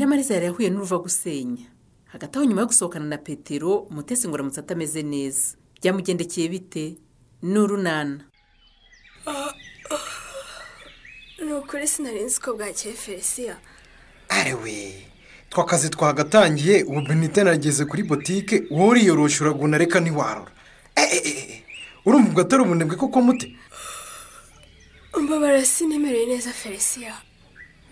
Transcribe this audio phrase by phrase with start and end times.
[0.00, 1.66] nyiramariza yari yahuye n'uruva gusenya.
[2.08, 5.56] Hagati aho nyuma yo gusohokana na petero umutesi ngo aramutse atameze neza.
[5.76, 6.96] Byamugendekeye bite?
[7.42, 8.24] Ni urunana.
[11.44, 13.56] Ni ukuri sinari nzi ko bwakeye felisiya
[14.28, 15.04] arewe
[15.50, 20.52] twakazi twagatangiye ubu benite nageze kuri botike wowe uriyoroshe uraguna reka ntiwarura
[20.96, 21.60] eee
[22.06, 23.56] urumva ubwo atari ubunebwe koko mute?
[25.20, 27.14] Mbabara sinemereye neza felisiya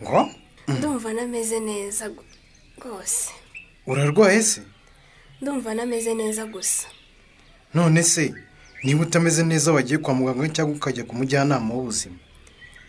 [0.03, 0.31] ngo?
[0.69, 2.11] Ndumva nameze neza
[2.79, 3.31] rwose.
[3.87, 4.63] Urarwaye se?
[5.41, 6.87] Ndumva nameze neza gusa.
[7.75, 8.35] None se
[8.85, 12.17] niba utameze neza wagiye kwa muganga cyangwa ukajya ku mujyanama w'ubuzima?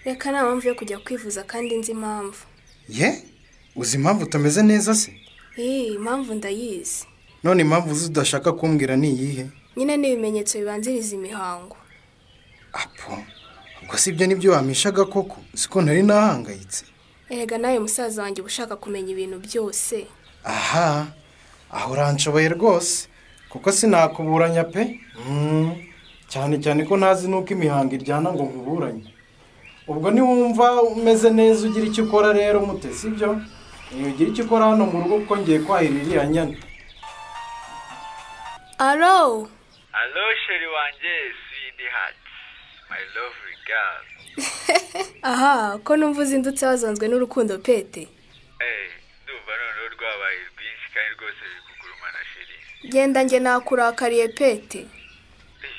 [0.05, 2.43] Reka nta mpamvu yo kujya kwivuza kandi nzi impamvu.
[2.89, 3.23] Ye?
[3.75, 5.11] Uzi impamvu utameze neza se?
[5.57, 7.05] Iyi impamvu ndayizi.
[7.43, 9.45] None impamvu uzi udashaka kumbwira ni iyihe?
[9.77, 11.77] Nyine ni ibimenyetso bibanziriza imihango.
[12.73, 13.23] Apo
[13.83, 15.37] ubwo si ibyo ni byo wamishaga koko?
[15.55, 16.85] Siko ntari nahangayitse.
[17.29, 20.07] Erega nawe musaza wanjye uba ushaka kumenya ibintu byose.
[20.43, 21.07] Aha
[21.71, 23.07] aho uranshoboye rwose.
[23.49, 24.99] Kuko sinakuburanya pe.
[25.27, 25.75] Mm,
[26.29, 29.05] cyane cyane ko ntazi n'uko imihango iryana ngo nkuburanye.
[29.89, 33.41] Ubwo niwumva umeze neza ugira icyo ukora rero mute sibyo
[34.09, 36.57] ugira icyo ukora hano mu rugo kuko ngiye kwahira iriya nyana.
[38.77, 39.49] Aro
[39.97, 42.28] Hello, sheri wanjye swidi hati
[42.91, 44.03] my lovely girl
[45.21, 48.01] aha ko numva uzindutse wazanzwe n'urukundo pete
[48.65, 48.89] eh
[49.23, 52.55] ndumva noneho rwabaye rwinshi kandi rwose ruri kugurumana sheri
[52.91, 54.79] genda njye nakurakariye pete
[55.63, 55.75] Eh,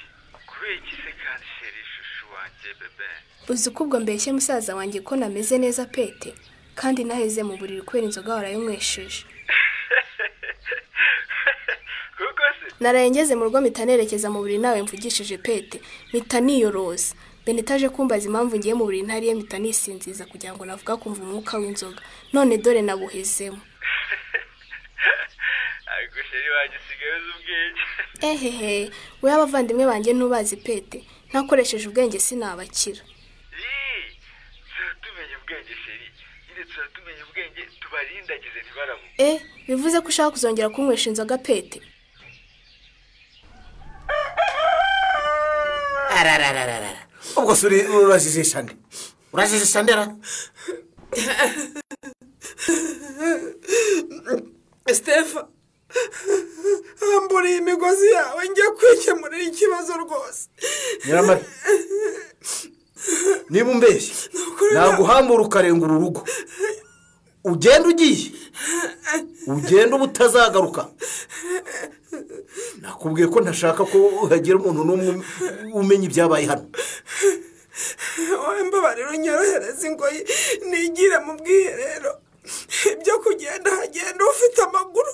[0.48, 3.08] kubera iki se kandi sheri shushu wanjye bebe?
[3.48, 6.34] Uzi ko ubwo mbeshye musaza wanjye ko nameze neza pete
[6.74, 9.24] kandi naheze mu buriri kubera inzoga warayinywesheje
[12.80, 15.80] naraye ngeze mu rugo mpita nerekeza mu buriri nawe mvugishije pete.
[16.08, 17.14] Mpita niyoroza.
[17.46, 22.00] Benitaje kumbaza impamvu ngiye mu buriri ntariye mpita nisinziza kugira ngo navuga kumva umwuka w'inzoga.
[22.32, 23.60] None dore nabuhezemo.
[28.30, 28.90] Ehehe
[29.22, 30.98] we abavandimwe banjye ntubazi pete.
[31.28, 33.02] Ntakoresheje ubwenge sinabakira.
[39.18, 41.80] E bivuze ko ushaka kuzongera kunywesha inzoga pete?
[46.20, 47.02] Ararararara
[47.38, 47.66] ubwo se
[48.04, 48.74] urajijisha nde
[49.32, 50.04] urajijisha ndera
[54.94, 55.48] sitefa
[57.00, 60.42] hamburiye imigozi yawe njya kwikemurira ikibazo rwose
[61.06, 61.44] nyiramari
[63.50, 64.14] niba umbeshye
[64.74, 66.22] naguhambura ukarengura urugo
[67.44, 68.30] ugenda ugiye
[69.46, 70.82] ugenda uba utazagaruka
[73.00, 75.10] nakubwiye ko ntashaka ko hagira umuntu n'umwe
[75.72, 76.66] umenya ibyabaye hano.
[78.42, 80.20] Wowe mbabarira unyorohereza ingoyi
[80.68, 82.12] nigire mu bwiherero.
[82.92, 85.12] Ibyo kugenda hagenda ufite amaguru.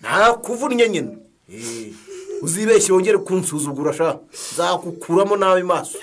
[0.00, 1.12] Ntakuvunnye nyine.
[1.52, 1.92] Eh,
[2.44, 4.08] uzibeshye wongere kunsuzugura sha.
[4.52, 5.96] Nzakukuramo nabi maso.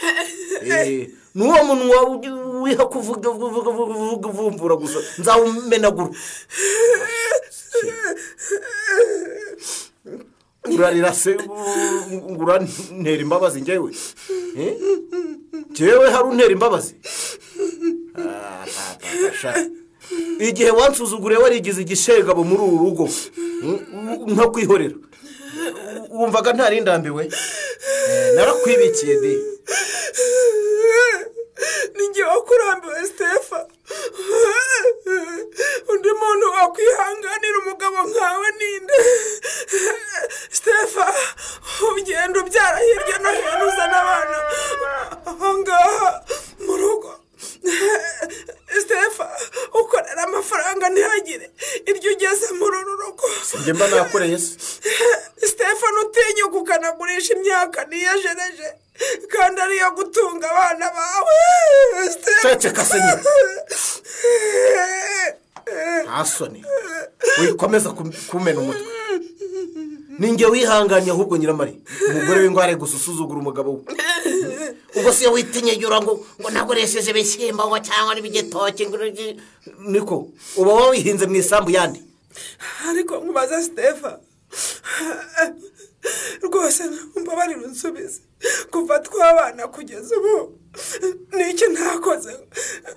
[0.61, 1.97] Eh, n'uwo munwa
[2.63, 4.99] wiha kuvuga vuga vuga vuga vumbura gusa.
[5.19, 6.11] Nzawumenagura.
[10.73, 11.31] urarira se
[12.11, 13.91] ngo urantera imbabazi njyewe.
[14.59, 14.73] Eh?
[15.69, 16.95] njyewe hari untera imbabazi?
[18.17, 18.65] Ah,
[19.43, 19.63] ah, ah,
[20.39, 23.05] igihe wansuzuguriye warigize igishegabo muri uru rugo
[23.61, 24.95] mm, nka kwihorera.
[26.09, 27.29] Wumvaga ntarindambiwe
[28.09, 29.33] Eh, narakwibikiye de
[31.95, 33.59] ninjye wakurambiwe sitefa
[35.91, 38.97] undi muntu wakwihanganira umugabo nkawe ninde
[40.55, 41.05] sitefa
[41.97, 44.37] ugenda ubyara hirya no hino uzana abana
[45.31, 46.09] ahangaha
[46.65, 47.11] mu rugo
[48.73, 49.25] sitefa
[49.79, 51.47] ukorera amafaranga ntihagire
[51.89, 53.25] iryo ugeze muri uru rugo
[53.59, 54.51] njye mba nakoreye se
[55.47, 58.67] sitefano utinyuka ukanagurisha imyaka niyejereje
[59.33, 61.35] kandi ariyo gutunga abana bawe.
[62.41, 63.21] Ceceka se nyine.
[66.05, 66.65] nta soni.
[67.41, 68.85] Wikomeza kum- kumena umutwe.
[70.19, 73.81] Ninjye wihanganye ahubwo nyiramari umugore w'ingware gusa usuzugura umugabo we.
[74.95, 78.87] Ubwo si yo witinyegura ngo ngo nakoresheje ibishyimbo ngo cyangwa n'ibigitoki
[79.91, 81.99] niko uba wawihinze mu isambu yandi.
[82.89, 84.11] Ariko nkubaza sitefa
[86.45, 86.83] rwose
[87.21, 88.21] mbabarira unsubize
[88.71, 90.37] kuva twabana kugeza ubu
[91.37, 92.33] niki ntakoze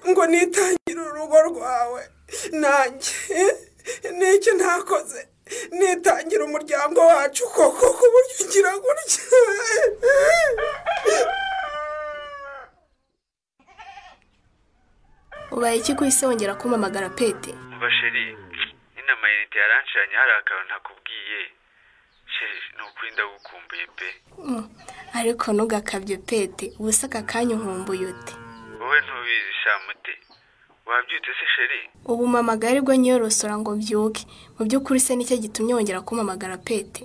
[0.08, 2.02] ngo nitangire urugo rwawe?
[2.52, 3.12] Nanjye
[4.18, 5.20] niki ntakoze?
[5.78, 9.22] Nitangira umuryango wacu koko ku buryo ugira gutya.
[15.54, 17.52] Ubaye iki ku isi wongera kumpamagara pete?
[17.96, 18.47] Sheri amayinite
[19.62, 21.40] yaranshiranye hari akantu ntakubwiye
[22.76, 24.08] ni ukuri ndagukumbuye pe.
[24.38, 24.64] Mm,
[25.18, 26.66] ariko ntugakabye pete.
[26.78, 28.34] Ubu se aka kanya unkumbuye ute
[28.80, 30.12] wowe ntubizi shamute
[30.86, 34.22] wabyutse se sheri ubu mpamagara ari bwo nyiyorosora ngo mbyuke.
[34.58, 37.02] Mu by'ukuri se ni cyo gitumye wongera kumpamagara pete.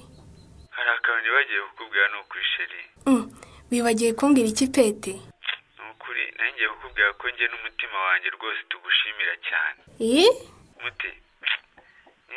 [0.76, 3.26] Hari akantu nibagiye kukubwira ni ukuri sheri Mm,
[3.72, 5.14] wibagiwe kumbwira iki pete?
[5.78, 9.80] Ni ukuri nanjye kukubwira ko njye n'umutima wanjye rwose tugushimira cyane.
[10.00, 10.28] Iyi
[10.84, 11.10] muti.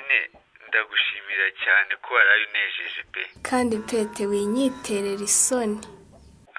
[0.06, 0.30] Nyine
[0.68, 3.22] ndagushimira cyane ko waraye unejeje pe.
[3.48, 5.78] Kandi pete winyiterera isoni.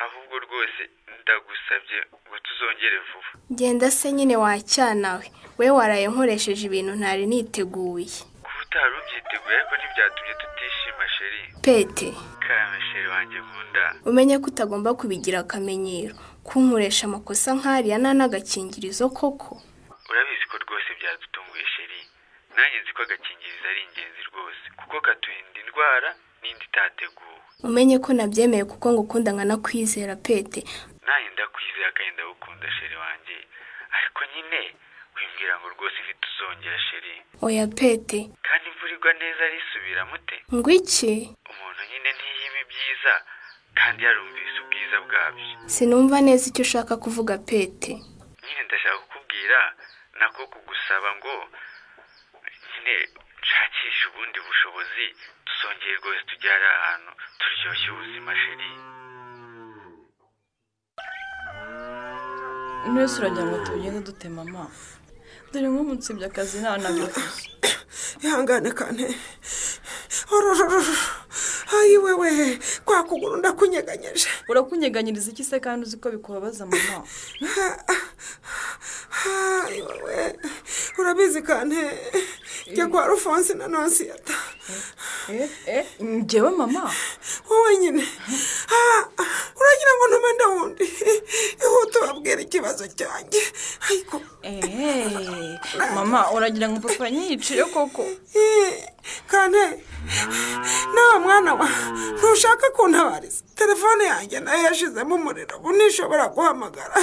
[0.04, 0.82] Ahubwo rwose
[1.22, 3.30] ndagusabye ngo tuzongere vuba.
[3.58, 5.26] Genda se nyine wacyanawe
[5.58, 5.70] we.
[5.70, 8.08] Waraye nkoresheje ibintu ntari niteguye.
[8.44, 12.08] Kuba utari ubyiteguye ariko ntibyatumye tutishima sheri pete.
[12.44, 13.84] Karame sheri wanjye nkunda.
[14.10, 16.16] Umenye ko utagomba kubigira akamenyero.
[16.48, 19.52] Kunkoresha amakosa nk'ariya nta n'agakingirizo koko.
[20.10, 22.00] Urabizi ko rwose byadutunguye sheri
[22.56, 23.37] nanjye nzi ko agakingirizo
[24.98, 26.10] kuko katurinda indwara
[26.42, 27.38] n'indi itateguwe.
[27.64, 30.60] Umenye ko nabyemeye kuko ngukunda nkanakwizera pete
[31.06, 33.38] nanjye ndakwizera kandi ndagukunda sheri wanjye.
[33.98, 34.60] Ariko nyine
[35.16, 37.14] wimbwira ngo rwose ntituzongera sheri
[37.46, 40.36] oya pete kandi imvura igwa neza arisubira mute?
[40.56, 41.14] Ngo iki?
[41.52, 43.14] Umuntu nyine ntiyima ibyiza
[43.80, 45.46] kandi yarumvise ubwiza bwabyo.
[45.74, 47.92] Sinumva neza icyo ushaka kuvuga pete
[48.46, 49.60] nyine ndashaka kukubwira
[50.20, 51.34] nako kugusaba ngo
[52.70, 52.94] nyine
[53.48, 55.06] nshakishe ubundi bushobozi
[55.48, 58.70] tuzongere rwose tujyare ahantu turyoshye ubuzima sheri
[62.92, 64.88] mwese uragira ngo tugende dutema amafu.
[65.52, 67.22] Dore nk'umutsibye akazi nta nabivuze
[68.24, 69.06] ihangane kane.
[71.78, 76.98] Ayi wewe kwa kuguru ndakunyeganyeje urakunyeganyiriza iki se kandi uzi ko bikubabaza mama
[79.68, 80.40] ayi wewe
[81.00, 81.82] urabizi kane.
[82.76, 84.34] Jya kwa rufonsi na nonsiyata
[85.30, 86.92] eh eh njyewe mama?
[87.50, 88.08] Wowe nyine
[88.70, 89.04] Ah,
[89.60, 90.84] uragira ngo ntume ndawundi
[91.64, 93.42] ihute ubabwira ikibazo cyanjye
[93.90, 95.60] ariko eh
[95.96, 98.04] mama uragira ngo papa nyiyicire koko.
[98.36, 98.90] Eh,
[99.28, 99.84] kane
[100.96, 101.70] nawe mwana wa
[102.18, 105.58] ntushaka kuntabariza telefone yanjye na yo yashizemo umuriro.
[105.58, 106.96] Ubu ntishobora guhamagara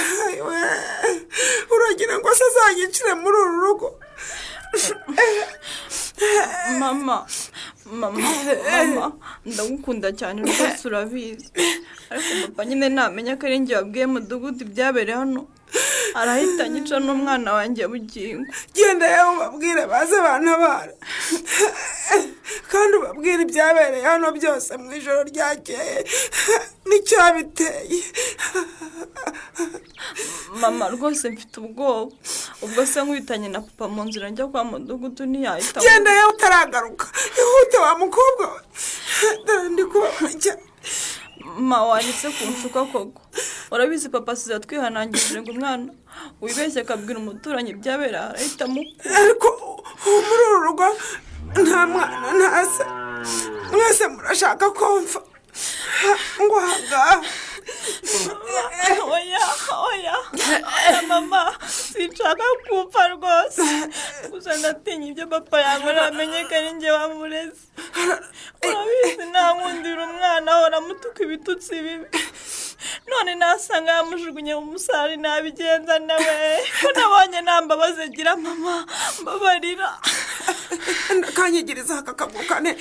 [1.75, 3.99] uragira ngo se azanyicire muri uru rugo
[6.79, 7.27] mama.
[7.85, 8.19] Mama.
[8.71, 9.11] Mama.
[9.45, 11.49] Ndagukunda cyane rwose urabizi
[12.09, 15.47] ariko papa nyine namenya ko ari njye wabwiye mudugudu ibyabereye hano.
[16.15, 18.45] Arahita anyica n'umwana wanjye bugingo.
[18.73, 20.93] Genda yewe ubabwire baze bantabara
[22.71, 25.97] kandi ubabwire ibyabereye hano byose mu ijoro ryakeye.
[26.87, 27.99] N'icyabiteye
[30.61, 32.15] mama rwose mfite ubwoba.
[32.61, 37.05] Ubwo se nkubitanye na papa mu nzira njya kwa mudugudu ntiyahita genda yewe utaragaruka.
[37.39, 38.59] Ihute wa mukobwa we.
[39.69, 40.63] Ndi kubabara cyane
[41.45, 43.21] mama wanditse ku nshuka koko.
[43.71, 45.91] Urabizi papa asize twihanangirije ngo umwana
[46.41, 49.15] wibeshye akabwira umuturanyi ibyabereye arahita amukura.
[49.19, 49.47] Ariko
[50.05, 50.87] ubu muri uru rugo
[51.61, 52.83] nta mwana nta se
[53.71, 55.19] mwese murashaka kumva.
[56.41, 57.15] Ngo ahangaha
[59.15, 59.43] oya
[59.89, 60.15] oya
[60.75, 62.43] oya mama sinshaka
[62.95, 63.61] gupfa rwose
[64.31, 67.61] gusa ndatinya ibyo papa yankorera amenye ko ari njye wamureze
[68.63, 72.07] urabizi ntankundira umwana ahora amutuka ibitutsi bibi
[73.09, 76.35] none nasanga yamujugunye mu musari nabigenza nawe
[76.81, 78.85] ko nabonye nta mbabazi agira mama.
[79.21, 79.89] Mbabarira
[81.35, 82.71] kanyigiriza aka kaguru kane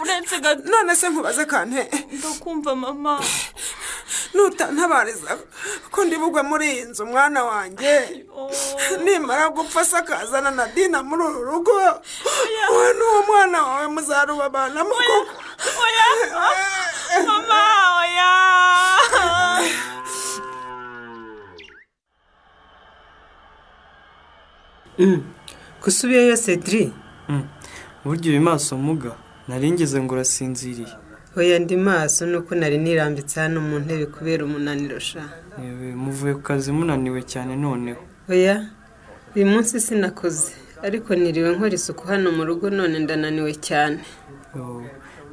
[0.00, 3.20] Uretse- none se nkubaze kane ndakumva mama.
[4.40, 5.36] nutantabariza
[5.92, 8.24] ko ndi bugwe muri iyi nzu mwana wanjye.
[9.04, 11.72] Nimara gupfa se akazana na dina muri uru rugo.
[12.70, 15.34] Wowe n'uwo mwana wawe muzarubabanamo koko.
[15.84, 16.06] Oya.
[17.26, 17.60] Mama
[18.00, 18.30] oya.
[25.82, 26.92] Gusubiyeyo cedri
[28.04, 29.12] burya uyu maso muga.
[29.48, 30.94] Naringeze ngo urasinziriye.
[31.36, 35.24] Oya ndi maso nuko nari nirambitse hano mu ntebe kubera umunaniro sha.
[36.02, 38.00] Muvuye ku kazi munaniwe cyane noneho.
[38.28, 38.56] Oya
[39.36, 44.00] uyu munsi sinakoze ariko niriwe nkora isuku hano mu rugo none ndananiwe cyane.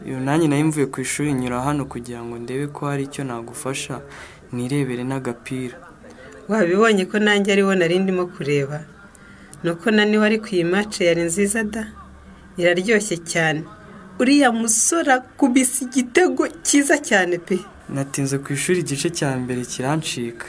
[0.05, 3.23] Yo nanjye na yo mvuye ku ishuri nyura hano kugira ngo ndebe ko hari icyo
[3.23, 3.95] nagufasha
[4.53, 5.77] nirebere n'agapira.
[6.47, 8.79] Wabibonye ko nanjye ari wo nari ndimo kureba?
[9.63, 11.83] Nuko naniwe ariko iyi mace yari nziza da?
[12.57, 13.61] Iraryoshye cyane.
[14.19, 17.57] Uriya musore akubise igitego cyiza cyane pe.
[17.93, 20.47] Natinze ku ishuri igice cya mbere kirancika.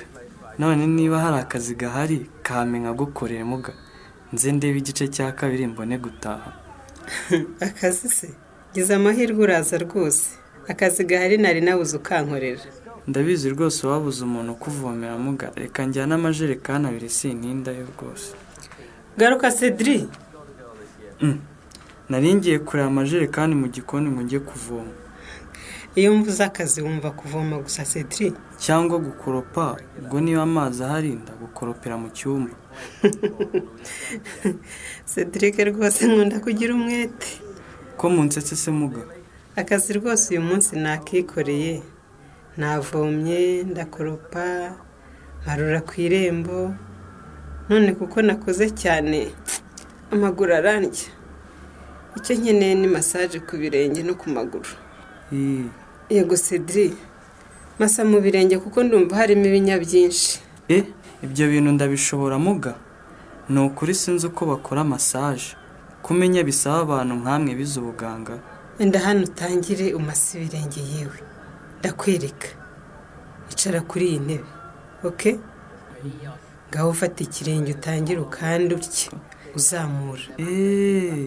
[0.58, 3.72] None niba hari akazi gahari kame nkagukorera muga
[4.32, 6.50] nze ndebe igice cya kabiri mbone gutaha.
[7.68, 8.28] Akazi se?
[8.74, 10.26] Gize amahirwe uraza rwose.
[10.68, 12.60] Akazi gahari nari nabuze ukankorera.
[13.08, 18.28] Ndabizi rwose wabuze umuntu ukuvomera muga reka njyane amajerekani abiri sintindayo rwose.
[19.18, 20.08] Garuka cedri
[22.08, 24.94] nari ngiye kureba amajerekani mu gikoni ngo njye kuvoma.
[25.98, 28.32] Iyo mvuze akazi wumva kuvoma gusa cedri
[28.64, 32.54] cyangwa gukoropa ubwo niba amazi ahari ndagukoropera mu cyumba.
[35.10, 37.30] Cedric rwose nkunda kugira umwete.
[37.98, 39.02] Ko munsetse se muga?
[39.60, 41.82] Akazi rwose uyu munsi nakikoreye.
[42.56, 44.44] Navomye ndakoropa
[45.46, 46.58] marura ku irembo.
[47.68, 49.18] None kuko nakoze cyane
[50.12, 51.17] amaguru arandya
[52.18, 54.70] icyo nkeneye ni masaje ku birenge no ku maguru.
[55.32, 55.66] Ii,
[56.10, 56.86] yego cedri
[57.78, 60.40] masa mu birenge kuko ndumva harimo ibinya byinshi.
[60.68, 60.78] E
[61.24, 62.74] ibyo bintu ndabishobora muga?
[63.48, 65.56] Ni ukuri sinzi uko bakora masaje
[66.02, 68.34] kumenya bisaba abantu nkamwe bize ubuganga.
[68.78, 71.18] Wenda hano utangire umase ibirenge yewe.
[71.80, 72.48] Ndakwereka.
[73.52, 74.48] Icara kuri iyi ntebe.
[75.08, 75.30] Oke
[76.70, 79.10] ngaho ufata ikirenge utangire ukande utya
[79.56, 80.22] uzamura.
[80.38, 81.26] Eee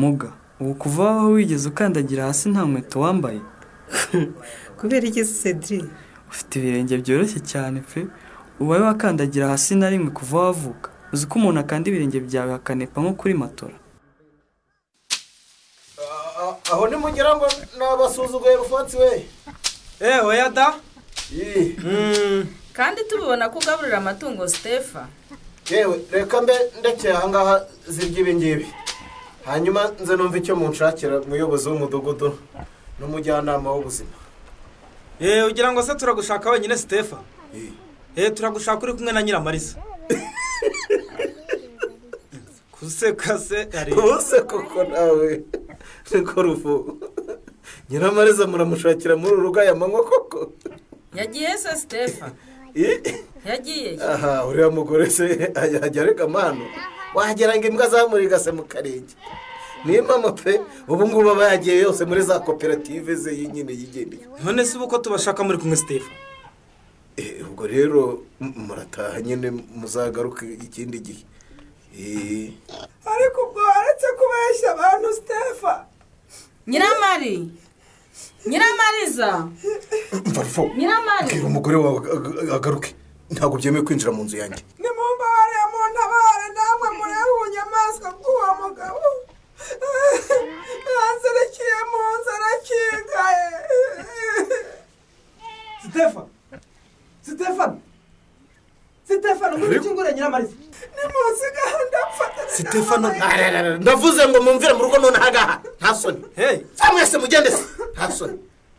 [0.00, 0.30] muga.
[0.60, 3.40] Ubu kuva aho wigeze ukandagira hasi nta nkweto wambaye?
[4.78, 5.78] Kubera iki se cedri
[6.30, 8.00] ufite ibirenge byoroshye cyane pe.
[8.60, 13.12] Ubaye wakandagira hasi na rimwe kuva wavuka uzi ko umuntu akanda ibirenge byawe hakanepa nko
[13.20, 13.76] kuri matora?
[16.72, 17.46] Aho nimugira ngo
[17.78, 19.12] nabasuzuguye rufatsi we.
[20.00, 20.74] Eee oya da.
[22.72, 25.08] Kandi tubibona ko ugaburira amatungo sitefa
[25.70, 28.66] yewe reka mbe ndekeye ahangaha zirya ibi ngibi.
[29.48, 32.28] Hanyuma nze numva icyo munshakira umuyobozi w'umudugudu
[32.98, 34.14] n'umujyanama w'ubuzima.
[35.20, 37.18] Eee ugira ngo se turagushaka wenyine sitefa
[38.16, 39.74] eee turagushaka uri kumwe na nyiramariza?
[42.72, 45.42] Kuseka se ari ubuse koko nawe.
[46.10, 46.72] Niko rufu
[47.90, 50.52] nyiramariza muramushakira muri uru rugo aya manywa koko?
[51.14, 52.30] Yagiye se sitefa
[52.74, 53.00] Ih,
[53.46, 53.98] yagiye.
[54.02, 56.64] Aha uriya mugore se ajya arega amano
[57.14, 59.14] wagira ngo imbwa zamurigase mu karenge
[59.84, 64.64] niyo mpamvu pe ubu ngubu aba yagiye yose muri za koperative ze nyine yigendeye none
[64.64, 66.10] se ubu ko tubashaka muri kumwe sitefa
[67.18, 71.22] Eh, ubwo rero murataha nyine muzagaruke ikindi gihe.
[71.98, 72.54] Eh,
[73.02, 75.86] ariko ubwo waretse kubeshya abantu sitefa
[76.66, 77.50] nyiramari!
[78.46, 79.48] Nyiramariza!
[80.26, 81.26] Mva rufo nyiramari!
[81.26, 82.94] bwira umugore wawe ag- ag- agaruke.
[83.34, 84.62] Ntabwo byemewe kwinjira mu nzu yanjye.
[87.98, 89.00] Ubunyamaswa bw'uwo mugabo.
[90.96, 93.46] Yanzerekiye mu nzu arakingaye
[95.82, 96.22] sitefa
[97.22, 97.80] sitefano
[99.08, 100.52] sitefano ngwino ukingure nyiramariza.
[100.96, 106.24] Ni munsi gahunda mfata sitefano ararara, ndavuze ngo mumvire mu rugo none ahangaha nta soni.
[106.74, 107.64] Sa mwese mugende se.
[107.94, 108.38] Nta soni.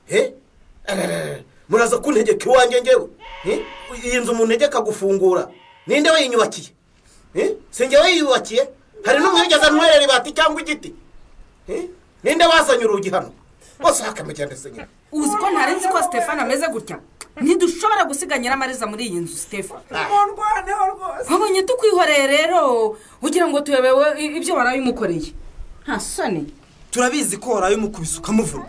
[0.10, 0.32] Eh?
[1.70, 3.08] Muraza kuntegeka iwanjye ngewe
[3.46, 3.60] Eh?
[4.04, 5.48] iyi nzu muntegeka gufungura.
[5.88, 6.70] Ninde wayinyubakiye
[7.36, 7.52] Eh?
[7.72, 8.70] si njye wayiyubakiye
[9.06, 10.94] hari n'umwegeza ntwerera ibati cyangwa igiti?
[11.68, 11.84] Eh?
[12.24, 13.32] ninde wazanye urugi hano?
[13.80, 14.88] Bose hakamugende se nyine.
[15.12, 17.00] Uzi ko ntarenze ko sitefani ameze gutya?
[17.42, 21.28] Ntidushobora gusiga nyiramariza muri iyi nzu sitefani mundwaneho rwose.
[21.34, 22.98] Wabonye tukwihoreye rero?
[23.22, 25.32] Ugira ngo tuyobewe ibyo warabimukoreye
[25.86, 26.54] nta soni
[26.92, 28.66] turabizi ko waraye umukubise ukamuvuna.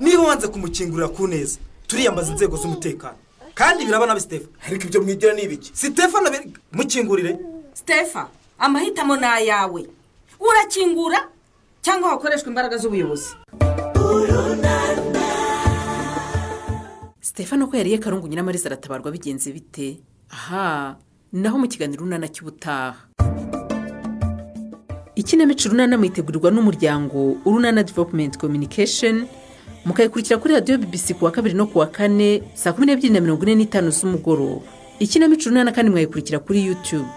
[0.00, 1.58] Niba wanze kumukingurira ku neza.
[1.86, 3.18] Turiyambaza inzego z'umutekano.
[3.54, 5.70] Kandi biraba nabi sitefa ariko ibyo mwigira ni ibiki?
[5.74, 7.38] Sitefano be- mukingurire.
[7.74, 8.28] Sitefa
[8.60, 9.82] amahitamo ni ayawe
[10.40, 11.28] urakingura
[11.82, 13.34] cyangwa hakoreshwa imbaraga z'ubuyobozi?
[17.20, 20.00] Stefano ko yariye karungu nyiramariza aratabarwa bigenze bite?
[20.30, 20.96] Aha
[21.32, 22.96] naho mu kiganiro urunana cy'ubutaha.
[25.14, 29.26] Ikinamico urunana mwitegurirwa n'umuryango urunana development communication
[29.84, 33.20] mukayikurikira kuri radiyo bbc ku wa kabiri no ku wa kane saa kumi n'ebyiri na
[33.20, 34.64] mirongo ine n'itanu z'umugoroba.
[34.98, 37.08] Ikinamico urunana kandi mwayikurikira kuri youtube.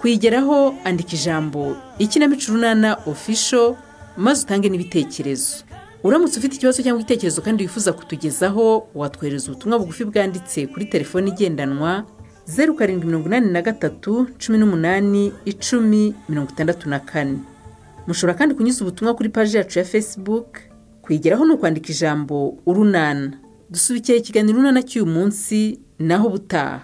[0.00, 1.76] Kuyigeraho andika ijambo.
[1.98, 3.76] Ikinamico urunana official
[4.16, 5.64] maze utange n'ibitekerezo.
[6.04, 12.04] Uramutse ufite ikibazo cyangwa igitekerezo kandi wifuza kutugezaho watwohereza ubutumwa bugufi bwanditse kuri telefoni igendanwa
[12.44, 17.38] zeru karindwi mirongo inani na gatatu cumi n'umunani icumi mirongo itandatu na kane.
[18.06, 20.58] Mushobora kandi kunyuza ubutumwa kuri paji yacu ya facebook
[21.02, 23.32] kuyigeraho ni ukwandika ijambo urunana
[23.70, 26.80] dusubikiye ikiganiro urunana cy'uyu munsi naho ubutaha.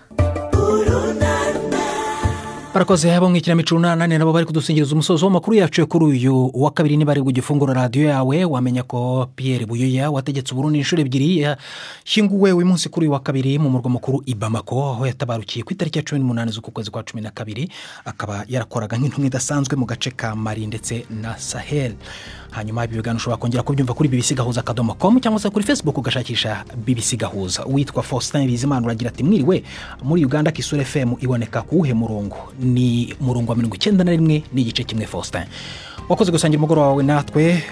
[2.77, 6.97] Barakoze abo mu ikinamico urunani nabo bari kudusingiriza umusozo w'amakuru yacu kuri uyu wa kabiri
[6.97, 8.45] niba ari ugifungura radiyo yawe.
[8.45, 13.59] Wamenya ko Pierre buyoya wategetse uburundi inshuro ebyiri yashyinguwe uyu munsi kuri uyu wa kabiri
[13.59, 17.03] mu murwa mukuru i bamako aho yatabarukiye ku itariki ya cumi n'umunani z'uku kwezi kwa
[17.03, 17.73] cumi na kabiri
[18.05, 21.97] akaba yarakoraga nk'intumwa idasanzwe mu gace ka mari ndetse na sahel.
[22.51, 25.99] Hanyuma ibi biganiro ushobora kongera kubyumva kuri bibisi gahuza akadomo komu cyangwa se kuri facebook
[25.99, 27.65] ugashakisha bibisi gahuza.
[27.67, 29.63] Uwitwa faustin bizimana uragira ati mwiriwe
[30.03, 32.37] muri uganda kisura fm iboneka ku wuhe murongo?
[32.61, 35.45] Ni murongo wa mirongo icyenda na rimwe n'igice kimwe faustin.
[36.09, 37.63] Wakoze gusangira umugoroba wawe natwe.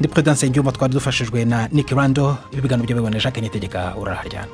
[0.00, 2.36] Ndi perezidansi y'igihugu twari dufashijwe na nick rando.
[2.52, 4.48] Ibi biganiro byawe na jacques nitegeka uraharyana